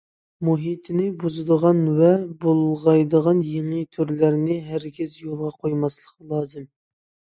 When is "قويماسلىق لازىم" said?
5.63-6.67